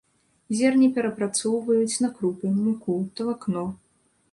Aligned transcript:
Зерне 0.59 0.87
перапрацоўваюць 0.95 2.01
на 2.07 2.11
крупы, 2.17 2.53
муку, 2.65 2.99
талакно. 3.21 3.63